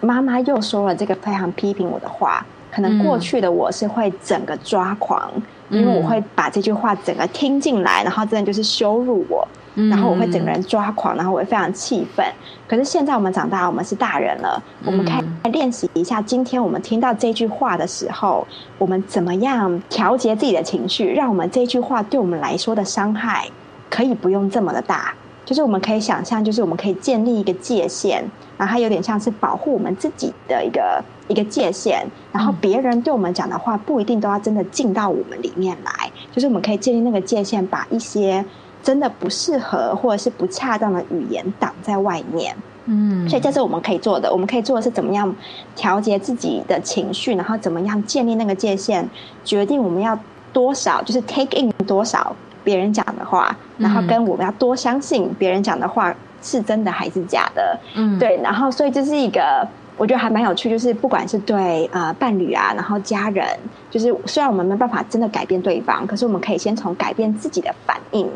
[0.00, 5.30] 妈妈又说了这个非常批评我的话，可能过去的我是会整个抓狂，
[5.68, 9.46] 嗯、因为我会把这句话整个听进来，然后真的就是羞辱我。
[9.74, 12.24] 然后我会整个人抓狂，然后我会非常气愤。
[12.66, 16.20] 可是现在我们长大，我们是大人了，我们可以练习一下。
[16.20, 18.46] 今天我们听到这句话的时候，
[18.78, 23.46] 我们怎么样调节自己的情绪，让我们这句话对我们来说的伤害
[23.88, 25.14] 可以不用这么的大。
[25.44, 28.22] 就是我们可以想象，就是我们可以建立一个界限，
[28.58, 38.44] 然后它有点像是保护我们自己的一个一个界限，然后别人对我们讲的话不一定都要真的进到我们里面来，就是我们可以建立那个界限，把一些
[38.82, 42.54] 真的不适合或者是不恰当的语言挡在外面。
[42.86, 45.34] 嗯，所以这是我们可以做的，我们可以做的是怎么样
[45.76, 49.06] 调节自己的情绪，然后怎么样建立那个界限，
[49.44, 50.18] 决定我们要
[50.52, 52.34] 多少，就是 take in 多少。
[52.64, 59.66] 别人讲的话，然后跟我们要多相信别人讲的话是真的还是假的，嗯，对，然后所以这是一个
[59.96, 63.46] 我觉得还蛮有趣，就是不管是对呃伴侣啊，然后家人，
[63.90, 68.30] 就是虽然我们没办法真的改变对方，可是我们可以先从改变自己的反应，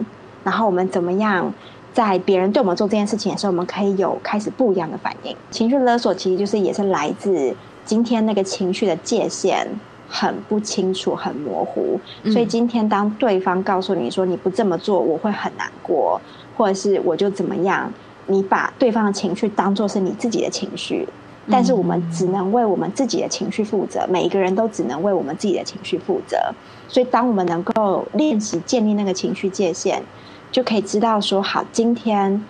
[0.45, 1.53] 然后我们怎么样
[1.93, 5.37] 在别人对我们做这件事情的时候，我们可以有开始不一样的反应。
[5.51, 9.69] 情绪勒索其实就是也是来自今天那个情绪的界限。
[10.15, 16.21] 很不清楚，很模糊，所以今天当对方告诉你说你不这么做，我会很难过，
[16.55, 17.91] 或者是我就怎么样，
[18.27, 21.09] 你把对方的情绪当作是你自己的情绪，
[21.51, 26.37] 但是我们只能为我们自己的情绪负责，每一个人都只能为我们自己的情绪负责。
[26.89, 30.03] 所以当我们能够练习建立那个情绪界限，
[30.53, 32.41] 就可以知道说，好，今天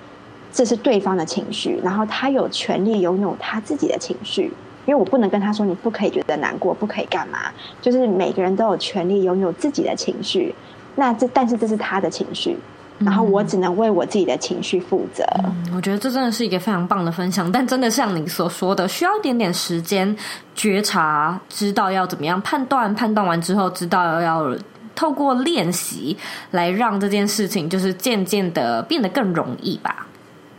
[0.52, 4.52] 这是对方的情绪，然后他有权利拥有他自己的情绪。
[4.84, 7.38] 因为我不能跟他说，你不可以觉得难过，不可以干嘛，
[7.80, 10.52] 就是每个人都有权利拥有自己的情绪。
[10.96, 12.56] 那这但是这是他的情绪，
[12.98, 15.24] 然后我只能为我自己的情绪负责。
[15.44, 20.16] 嗯，我觉得这真的是一个非常棒的分享，但真的像你所说的，需要一点点时间
[20.56, 24.52] 觉察，知道要怎么样判断，判断完之后知道要
[24.94, 26.16] 透过练习
[26.52, 30.06] 来让这件事情就是渐渐的变得更容易吧。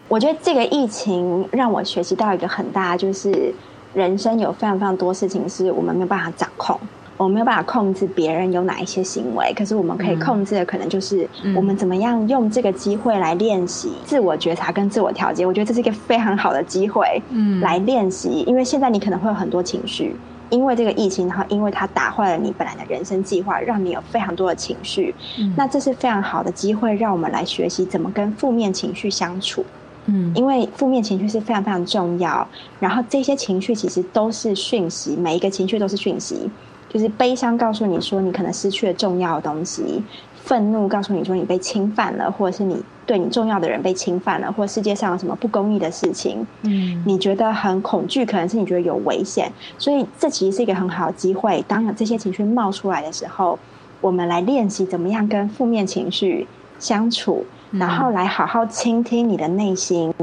[0.07, 3.53] 我觉得这个疫情让我学习到一个很大就是。
[3.93, 6.75] 人生有非常非常多事情是我们没有办法掌控，
[7.15, 15.45] 我们没有办法控制别人有哪一些行为，可是我们可以控制的可能就是我们怎么样用这个机会来练习自我觉察跟自我调节。
[15.45, 20.15] 我觉得这是一个非常好的机会，嗯，来练习，因为现在你可能会有很多情绪，
[20.54, 25.14] 因为这个疫情，然后因为它打坏了你本来的人生计划，让你有非常多的情绪，
[25.58, 29.66] 那这是非常好的机会，让我们来学习怎么跟负面情绪相处。
[30.06, 32.47] 嗯，因为负面情绪是非常非常重要，
[32.80, 36.51] 然后这些情绪其实都是讯息，每一个情绪都是讯息。
[36.89, 40.04] 就是悲伤告诉你说你可能失去了重要的东西，
[40.44, 51.64] 愤怒告诉你说你被侵犯了，或者是你对你重要的人被侵犯了，或者世界上有什么不公义的事情，嗯，你觉得很恐惧，可能是你觉得有危险，所以这其实是一个很好的机会。
[51.68, 53.58] 当有这些情绪冒出来的时候，
[54.02, 56.46] 我们来练习怎么样跟负面情绪
[56.78, 57.46] 相处。
[57.72, 60.14] 然后来好好倾听你的内心，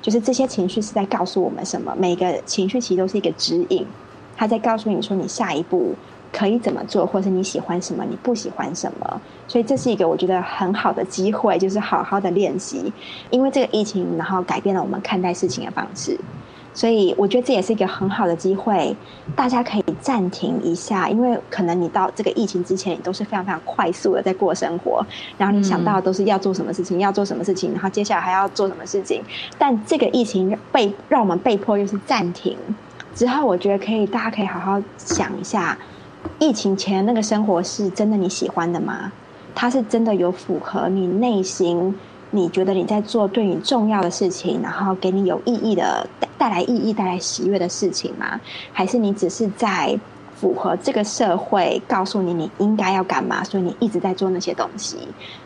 [0.00, 1.92] 就是这些情绪是在告诉我们什么？
[1.98, 3.84] 每个情绪其实都是一个指引，
[4.36, 5.92] 它在告诉你说你下一步
[6.32, 9.20] 可以怎么做，或是你喜欢什么，你不喜欢什么。
[9.50, 12.92] 所以这是一个我觉得很好的机会，就是好好的练习，
[13.30, 16.16] 因为这个疫情，然后改变了我们看待事情的方式。
[16.72, 18.94] 所以我觉得这也是一个很好的机会，
[19.34, 25.04] 大家可以暂停一下，因为可能你到这个疫情之前，你都是非常非常快速的在过生活，
[25.36, 29.20] 然后你想到的都是要做什么事情，要做什么事情，然后接下来还要做什么事情。
[29.58, 32.56] 但这个疫情被让我们被迫又是暂停
[33.16, 35.76] 之后，我觉得可以，大家可以好好想一下，
[36.38, 39.10] 疫情前那个生活是真的你喜欢的吗？
[39.54, 41.94] 它是真的有符合你内心？
[42.32, 48.40] 你觉得你在做对你重要的事情，然后给你有意义的带带来意义、带来喜悦的事情吗？
[48.72, 49.98] 还是你只是在
[50.36, 54.96] 符合这个社会告诉你你应该要干嘛，所以你一直在做那些东西？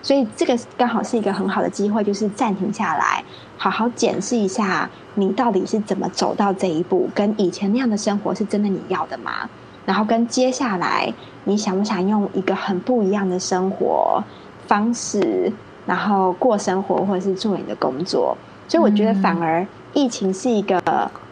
[0.02, 3.24] 所以这个刚好是一个很好的机会，就是暂停下来，
[3.56, 9.48] 好好检视一下你到底是怎么走到这一步，跟以前那样的生活是真的你要的吗？
[9.86, 11.12] 然后跟接下来
[11.44, 14.22] 你想不想用一个很不一样的生活
[14.66, 15.52] 方式？
[15.86, 18.34] 然后过生活，或者是做你的工作，
[18.66, 20.82] 所以我觉得反而疫情是一个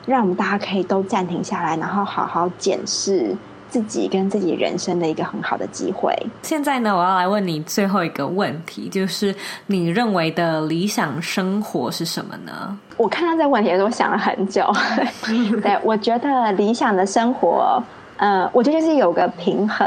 [0.05, 3.35] 让我们大家可以都暂停下来，然后好好检视
[3.71, 6.15] 自己跟自己人生的一个很好的机会。
[6.43, 9.35] 现在呢，我要来问你最后一个问题，就是
[9.69, 12.79] 你认为的理想生活是什么呢？
[12.99, 14.71] 我看到这个问题的时候，我想了很久。
[15.63, 17.83] 对，我觉得理想的生活，
[18.23, 19.85] 呃，我觉得就是有个平衡，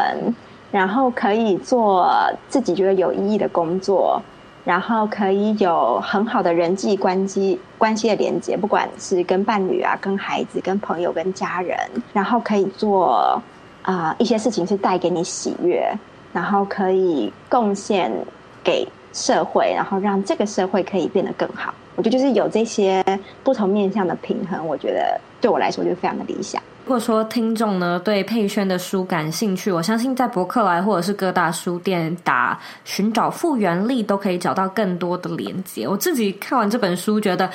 [0.69, 2.11] 然后可以做
[2.49, 4.21] 自己觉得有意义的工作。
[4.65, 11.77] 然后可以有很好的人际关系关系的连接，不管是跟伴侣啊、跟孩子、跟朋友、跟家人，
[12.11, 13.39] 然后可以做
[13.83, 15.87] 啊、一些事情是带给你喜悦，
[16.33, 18.11] 然后可以贡献
[18.63, 21.71] 给社会，然后让这个社会可以变得更好。
[21.95, 23.05] 我觉得就是有这些
[23.43, 26.59] 不同面向的平衡，我觉得对我来说就非常的理想。
[26.85, 35.87] 如果说听众呢对佩萱的书感兴趣，我相信在博客来或者是各大书店打“寻找复原力”都可以找到更多的连接。
[35.87, 37.49] 我自己看完这本书，觉得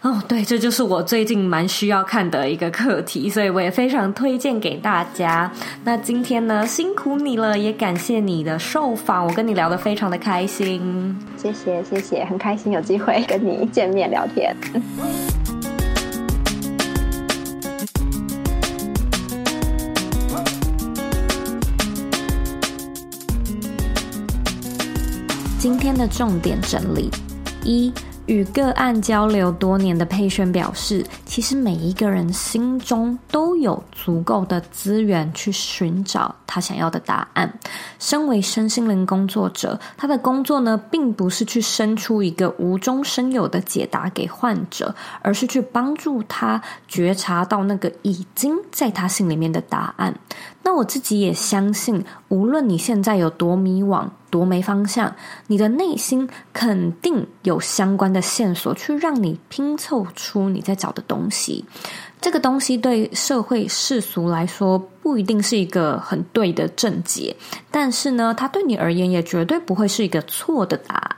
[0.00, 5.52] 哦，对，这就是我最近蛮需要看的一个课题，所以我也非常推荐给大家。
[5.84, 11.14] 那今天呢，辛苦你了，也感谢你的受访，我跟你聊得非常的开心。
[11.36, 14.56] 谢谢，谢谢，很开心有机会跟你见面聊天。
[25.60, 27.10] 今天的重点整理：
[27.62, 27.92] 一、
[28.24, 37.52] 与个案交流多年的佩萱表示，其实每一个人心中都有足够的资源去寻找他想要的答案。
[37.98, 50.14] 身为身心灵工作者，他的工作呢，并不是去生出一个无中生有的解答给患者，而是去帮助他觉察到那个已经在他心里面的答案。
[50.62, 55.14] 那我自己也相信，无论你现在有多迷惘，多没方向，
[55.46, 61.64] 你的内心肯定有相关的线索，去让你拼凑出你在找的东西。
[62.20, 67.34] 这个东西对社会世俗来说，不一定是一个很对的正解，
[67.70, 71.09] 但是呢，它对你而言也绝对不会是一个错的答案。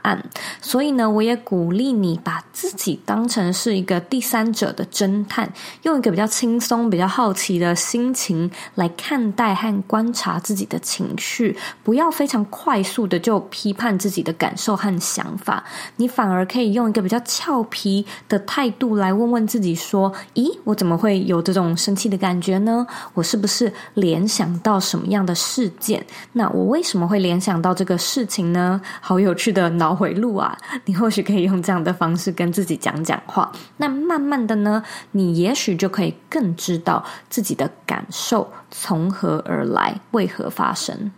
[0.61, 5.51] 所以呢，我也鼓励你把自己当成是一个第三者的侦探，
[5.83, 15.63] 用一个比较轻松、比较好奇的心情来看待和观察自己的情绪，不要非常快速的就批判自己的感受和想法。
[15.97, 22.85] 你反而可以用一个比较俏皮的态度来问问自己说：“咦，我怎么会有这种生气的感觉呢？
[23.13, 26.03] 我是不是？”联想到什么样的事件？
[26.33, 28.81] 那我为什么会联想到这个事情呢？
[28.99, 30.42] 好有趣的脑回路啊！
[30.85, 33.51] 你或许可以用这样的方式跟自己讲讲话。
[33.77, 41.11] 那慢慢的呢，你也许就可以更知道自己的感受从何而来，为何发生。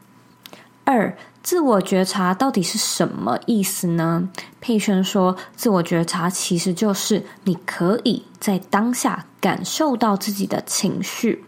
[0.84, 4.30] 二，自我觉察到底是什么意思呢？
[4.62, 11.44] 佩萱说，自我觉察其实就是你可以在当下感受到自己的情绪。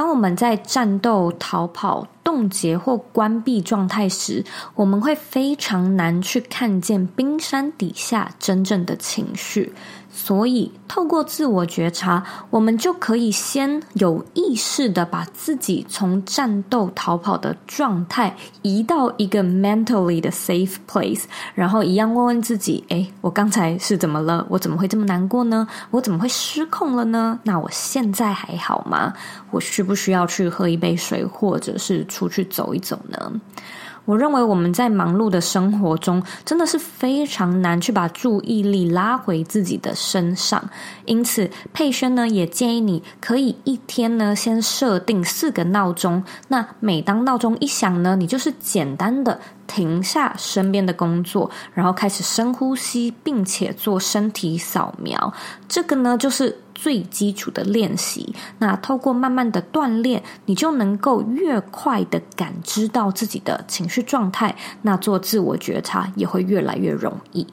[0.00, 4.42] 当我们在战斗、逃跑、冻结或关闭状态时，
[4.74, 9.74] 我们会非常难去看见冰山底下真正的情绪。
[10.22, 21.22] 所以，透过自我觉察，我们就可以先有意识地把自己从战斗、逃跑的状态移到一个 mentally 的 safe place，
[21.54, 24.44] 然后一样问问自己：诶，我刚才是怎么了？
[24.50, 25.66] 我怎么会这么难过呢？
[25.90, 27.40] 我怎么会失控了呢？
[27.44, 29.14] 那我现在还好吗？
[29.50, 33.32] 我需不需要去喝一杯水，或者是出去走一走呢？
[34.04, 40.62] 我认为我们在忙碌的生活中，真的是非常难去把注意力拉回自己的身上。
[41.04, 46.24] 因此，佩萱呢也建议你可以一天呢先设定四个闹钟。
[46.48, 55.32] 那每当闹钟一响呢，你就是简单的停下身边的工作，然后开始深呼吸，并且做身体扫描。
[55.68, 56.58] 这个呢就是。
[56.80, 67.46] 最基础的练习，那透过慢慢的锻炼，你就能够越快的感知到自己的情绪状态，那做自我觉察也会越来越容易。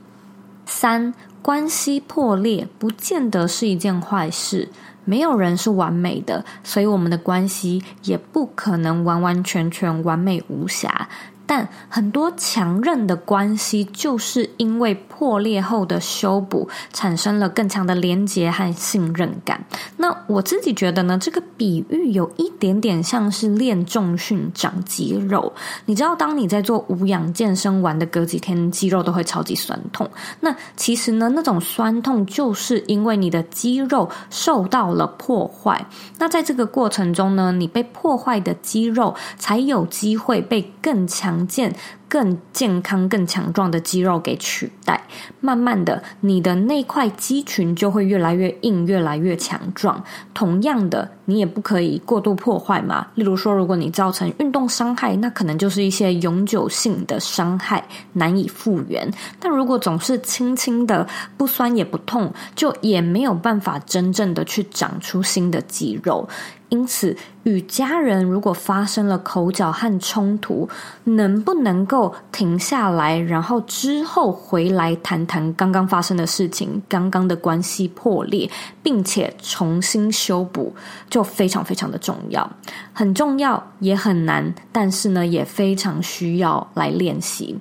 [0.65, 4.69] 三，关系破裂不见得是一件坏事，
[5.03, 11.09] 没有人是完美的，所以我们的关系也不可能完完全全完美无瑕。
[11.47, 19.65] 但很多强韧的关系，就是因为破裂后的修补，产生了更强的连结和信任感。
[19.95, 25.53] 那我自己觉得呢，这个比喻有一点点像是练重训长肌肉。
[25.85, 30.09] 你知道，当你在做无氧健身完的隔几天，肌肉都会超级酸痛。
[30.41, 35.85] 那其实呢，那种酸痛就是因为你的肌肉受到了破坏。
[36.17, 41.36] 那在这个过程中呢，你被破坏的肌肉才有机会被更强。
[41.38, 41.71] 常见。
[42.09, 45.01] 更健康、更强壮的肌肉给取代，
[45.39, 50.03] 慢慢的，你的那块肌群就会越来越硬、越来越强壮。
[50.33, 53.07] 同样的，你也不可以过度破坏嘛。
[53.15, 57.83] 例如说，如果你造成运动伤害，那可能就是一些永久性的伤害，
[58.13, 59.11] 难以复原。
[59.39, 66.27] 但如果总是轻轻的，不酸也不痛，就也没有办法真正的去长出新的肌肉。
[66.69, 70.67] 因此，与家人如果发生了口角和冲突，
[71.05, 71.96] 能不能够
[72.31, 78.49] 停下来，然后之后回来谈谈刚刚发生的事情，刚刚的关系破裂，
[78.83, 80.73] 并且重新修补，
[81.09, 82.49] 就非常非常的重要，
[82.93, 87.57] 很重要也很难，但是呢，也非常需要来练习。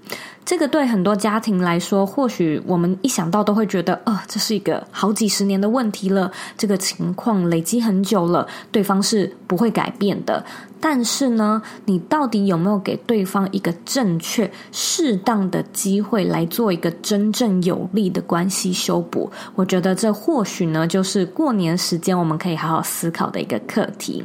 [0.47, 10.45] 这个对很多家庭来说，或许我们一想到都会觉得，呃，这是一个好几十年的问题了，这个情况累积很久了，对方是不会改变的。
[10.79, 19.29] 但是呢，你到底有没有给对方一个正确、适当的机会来做一个真正有利的关系修补？
[19.57, 24.25] 我觉得这或许呢，就是过年时间我们可以好好思考的一个课题。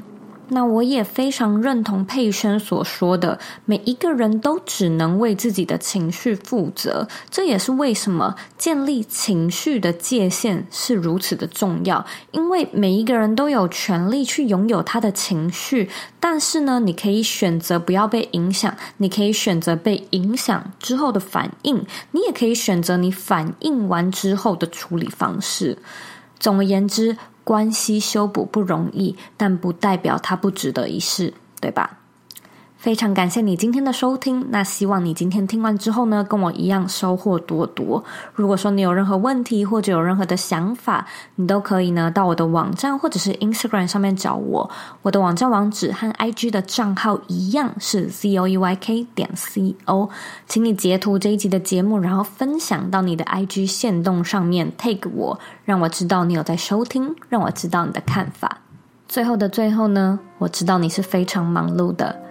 [0.53, 7.07] 那我也非常认同佩轩所说的，每一个人都只能为自己的情绪负责。
[7.29, 12.05] 这也是为什么建立情绪的界限是如此的重要。
[12.31, 15.89] 因为每一个人都有权利去拥有他的情绪，
[16.19, 25.77] 但是呢，你可以选择不要被影响，你可以选择被影响之后的反应，你也可以选择你反应完之后的处理方式。
[26.37, 32.00] 总而言之，关系修补不容易，但不代表它不值得一试，对吧？
[32.81, 38.03] 非常感谢你今天的收听，那希望你今天听完之后呢，跟我一样收获多多。
[38.33, 41.05] 如果说你有任何问题或者有任何的想法，
[41.35, 44.67] 你都可以呢到我的网站或者是 Instagram 上面找我。
[45.03, 50.09] 我的网站网址和 IG 的账号一样是 zoeyk 点 co，
[50.47, 58.57] 请你截图这一集的节目，然后分享到你的 IG 限动上面 tag 我，让我知道你有在收听，让我知道你的看法。
[59.07, 62.30] 最后的最后呢，我知道你是非常忙碌的。